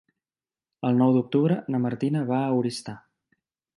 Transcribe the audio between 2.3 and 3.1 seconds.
va a Oristà.